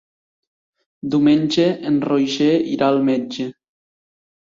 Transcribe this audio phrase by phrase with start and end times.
[1.17, 3.51] Diumenge en Roger irà al metge.